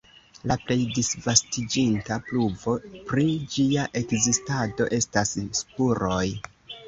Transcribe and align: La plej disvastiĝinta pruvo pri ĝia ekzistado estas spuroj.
La 0.51 0.55
plej 0.67 0.77
disvastiĝinta 0.93 2.15
pruvo 2.29 2.73
pri 3.11 3.27
ĝia 3.55 3.83
ekzistado 4.03 4.87
estas 5.01 5.35
spuroj. 5.61 6.25